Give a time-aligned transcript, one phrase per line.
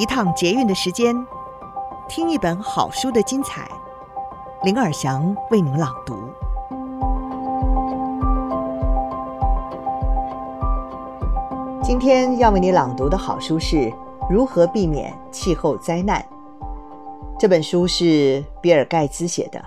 [0.00, 1.14] 一趟捷运的时间，
[2.08, 3.70] 听一本好书的精彩。
[4.62, 6.16] 林尔祥为您朗读。
[11.82, 13.76] 今天要为你朗读的好书是
[14.30, 16.18] 《如何避免气候灾难》。
[17.38, 19.62] 这本书是比尔盖茨写的，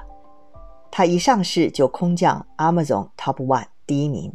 [0.90, 4.34] 他一上市就空降 Amazon Top One 第一名。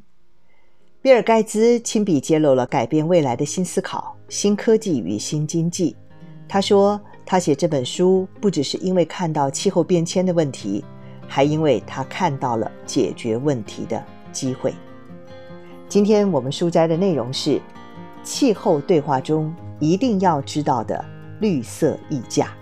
[1.02, 5.96] 比尔盖茨亲笔揭露了改变未来的新思考、新科技与新经济。
[6.46, 10.84] 他说，他写这本书不只是因为看到气候变迁的问题，
[11.26, 14.72] 还因为他看到了解决问题的机会。
[15.88, 17.60] 今天我们书斋的内容是
[18.22, 21.02] 气候对话中一定要知道的
[21.40, 22.52] 绿色溢价。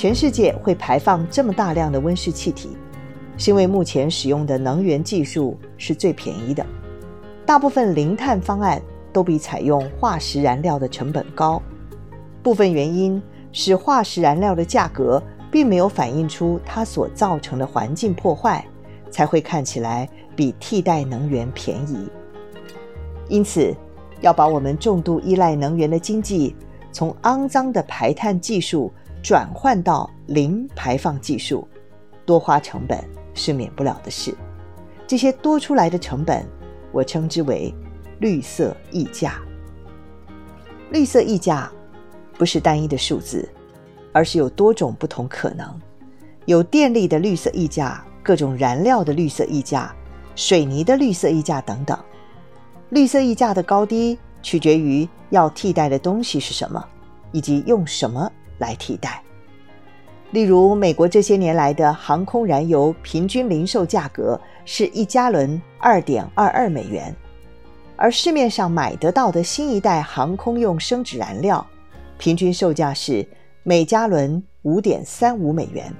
[0.00, 2.68] 全世界会排放这么大量的温室气体，
[3.36, 6.64] 是因为目前使用的能源技术是最便宜的。
[7.44, 8.80] 大部分零碳方案
[9.12, 11.60] 都比采用化石燃料的成本高。
[12.44, 18.64] 部分原因是化石燃料的价格并没有反映出它所造成的环境破坏，
[19.10, 22.08] 才会看起来比替代能源便宜。
[23.28, 23.74] 因此，
[24.20, 26.54] 要把我们重度依赖能源的经济
[26.92, 28.92] 从肮脏的排碳技术，
[29.28, 31.68] 转换到零排放技术，
[32.24, 32.98] 多花成本
[33.34, 34.34] 是免不了的事。
[35.06, 36.48] 这些多出来的成本，
[36.92, 37.74] 我称之为
[38.20, 39.38] 绿色溢价。
[40.88, 41.70] 绿色溢价
[42.38, 43.46] 不是单一的数字，
[44.14, 45.78] 而是有多种不同可能。
[46.46, 49.94] 有电力的绿色溢价，各种燃料的绿色溢价，
[50.34, 51.98] 水泥的绿色溢价等等。
[52.88, 56.82] 绿色溢价的高低取决于要替代的东西是什么，
[57.30, 58.32] 以及用什么。
[58.58, 59.22] 来替代，
[60.30, 67.14] 例如美国这些年来的航空燃油平均零售价格是一加仑二点二二美元，
[67.96, 71.66] 而市面上买得到的新一代航空用生质燃料，
[72.18, 73.26] 平均售价是
[73.62, 75.92] 每加仑五点三五美元。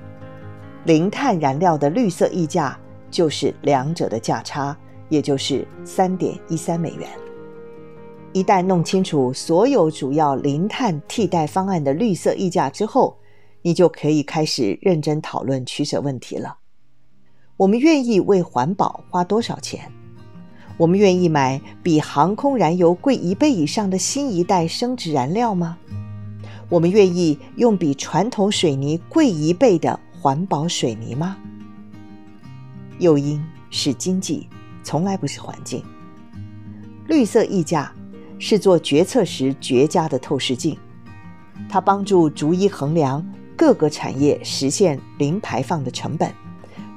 [0.85, 2.79] 零碳燃料的绿色溢价
[3.11, 4.77] 就是两者的价差，
[5.09, 7.09] 也就是三点一三美元。
[8.35, 13.17] 一旦弄清楚所有主要零碳替代方案的绿色溢价之后，
[13.63, 16.59] 你就可以开始认真讨论取舍问题了。
[17.57, 19.91] 我们愿意为环保花多少钱？
[20.77, 25.79] 我们愿意买比航空燃油贵一倍以上的新一代生质燃料吗？
[26.69, 31.37] 我们愿意用比传统水泥贵一倍的环保水泥吗？
[32.99, 34.47] 诱因是经济，
[34.85, 35.83] 从来不是环境。
[37.07, 37.91] 绿色溢价。
[38.39, 40.79] 是做决策时绝佳的透视镜，
[41.69, 43.25] 它帮助逐一衡量
[43.57, 46.33] 各个产业实现零排放的成本，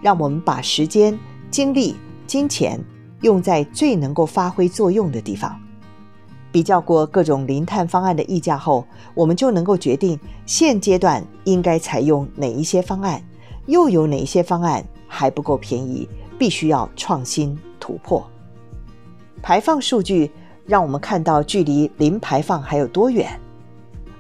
[0.02, 1.18] 让我们把时间、
[1.50, 1.96] 精力、
[2.28, 2.80] 金钱
[3.22, 5.60] 用在最能够发挥作用的地方。
[6.52, 8.86] 比较过各种零碳方案的溢价后，
[9.16, 13.24] 我们就能够决定现阶段应该采用哪一些方案，
[13.66, 18.24] 又有哪些方案还不够便宜，必须要创新突破。
[19.42, 20.30] 排放数据。
[20.72, 23.38] 让我们看到距离零排放还有多远，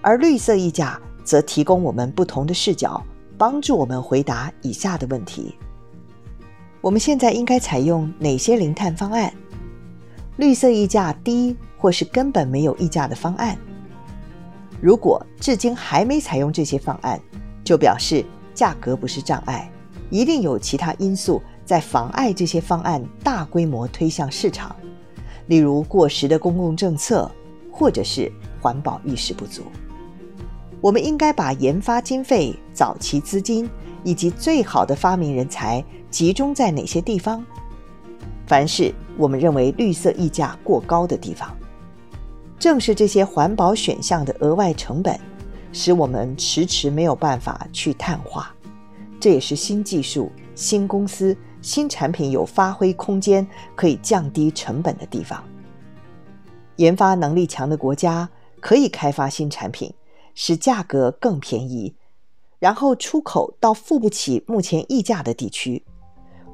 [0.01, 3.01] 而绿色溢价则提供我们不同的视角，
[3.37, 5.55] 帮助我们回答以下的问题：
[6.81, 9.33] 我们现在应该采用哪些零碳方案？
[10.35, 13.57] 绿色溢价低或是根本没有溢价的方案？
[14.81, 17.17] 如果至今还没采用这些方案，
[17.63, 19.71] 就表示价格不是障碍，
[20.09, 24.75] 一定有其他因素在妨碍这些方案大规模推向市场。
[25.51, 27.29] 例如过时的公共政策，
[27.69, 28.31] 或者是
[28.61, 29.63] 环保意识不足。
[30.79, 33.69] 我们应该把研发经费、早期资金
[34.01, 37.43] 以及最好的发明人才集中在哪些地方？
[38.47, 41.53] 凡是我们认为绿色溢价过高的地方，
[42.57, 45.19] 正是这些环保选项的额外成本，
[45.73, 48.55] 使我们迟迟没有办法去碳化。
[49.19, 51.35] 这也是新技术、新公司。
[51.61, 55.43] 新产品有发挥空间，可以降低成本的地方。
[56.77, 58.27] 研发能力强的国家
[58.59, 59.93] 可以开发新产品，
[60.33, 61.93] 使价格更便宜，
[62.57, 65.83] 然后出口到付不起目前溢价的地区。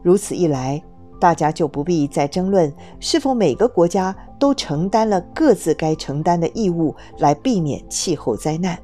[0.04, 0.84] 如此一来，
[1.20, 8.78] 大家就不必再争论是否每个国家都承担了各自该承担的义务来避免气候灾难。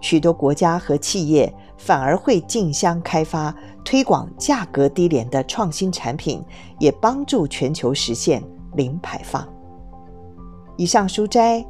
[0.00, 1.52] 许多国家和企业。
[1.84, 3.52] 反而会竞相开发、
[3.84, 6.40] 推广价格低廉的创新产品，
[6.78, 8.40] 也帮助全球实现
[8.76, 9.44] 零排放。
[10.76, 11.66] 以上书摘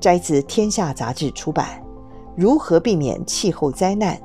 [0.00, 1.82] 摘自《天下杂志》出版，
[2.36, 4.16] 如何避免气候灾难，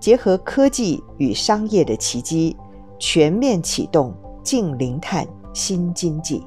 [0.00, 2.56] 结合科技与商业的奇迹，
[2.98, 6.42] 全面启动净零碳新经济。